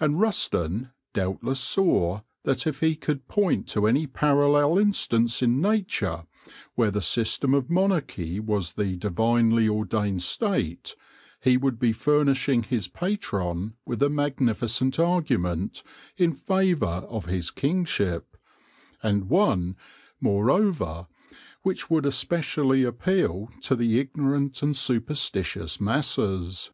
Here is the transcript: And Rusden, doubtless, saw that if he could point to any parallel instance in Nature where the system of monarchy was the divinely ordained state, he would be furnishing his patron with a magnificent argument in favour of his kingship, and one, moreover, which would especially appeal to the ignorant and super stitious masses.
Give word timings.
And 0.00 0.16
Rusden, 0.20 0.90
doubtless, 1.12 1.60
saw 1.60 2.22
that 2.42 2.66
if 2.66 2.80
he 2.80 2.96
could 2.96 3.28
point 3.28 3.68
to 3.68 3.86
any 3.86 4.08
parallel 4.08 4.76
instance 4.76 5.40
in 5.40 5.60
Nature 5.60 6.26
where 6.74 6.90
the 6.90 7.00
system 7.00 7.54
of 7.54 7.70
monarchy 7.70 8.40
was 8.40 8.72
the 8.72 8.96
divinely 8.96 9.68
ordained 9.68 10.24
state, 10.24 10.96
he 11.40 11.56
would 11.56 11.78
be 11.78 11.92
furnishing 11.92 12.64
his 12.64 12.88
patron 12.88 13.74
with 13.86 14.02
a 14.02 14.10
magnificent 14.10 14.98
argument 14.98 15.84
in 16.16 16.32
favour 16.32 17.06
of 17.08 17.26
his 17.26 17.52
kingship, 17.52 18.36
and 19.00 19.28
one, 19.28 19.76
moreover, 20.20 21.06
which 21.62 21.88
would 21.88 22.04
especially 22.04 22.82
appeal 22.82 23.48
to 23.60 23.76
the 23.76 24.00
ignorant 24.00 24.60
and 24.60 24.76
super 24.76 25.14
stitious 25.14 25.80
masses. 25.80 26.72